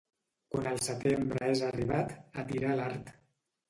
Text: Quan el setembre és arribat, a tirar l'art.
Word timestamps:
Quan 0.55 0.69
el 0.71 0.81
setembre 0.85 1.51
és 1.53 1.63
arribat, 1.71 2.19
a 2.45 2.51
tirar 2.53 2.77
l'art. 2.83 3.19